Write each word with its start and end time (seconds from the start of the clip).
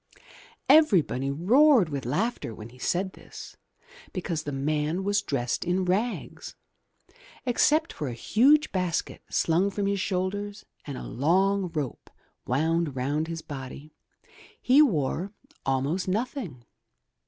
Everybody 0.67 1.29
roared 1.29 1.89
with 1.89 2.07
laughter 2.07 2.55
when 2.55 2.69
he 2.69 2.79
said 2.79 3.13
this, 3.13 3.55
because 4.13 4.41
the 4.41 4.51
man 4.51 5.03
was 5.03 5.21
dressed 5.21 5.63
in 5.63 5.85
rags! 5.85 6.55
Except 7.45 7.93
for 7.93 8.07
a 8.07 8.13
huge 8.15 8.71
basket 8.71 9.21
slung 9.29 9.69
from 9.69 9.85
his 9.85 9.99
shoulders 9.99 10.65
and 10.85 10.97
a 10.97 11.03
long 11.03 11.69
rope 11.75 12.09
wound 12.47 12.95
round 12.95 13.27
his 13.27 13.43
body, 13.43 13.93
he 14.59 14.81
wore 14.81 15.33
almost 15.67 16.07
nothing. 16.07 16.63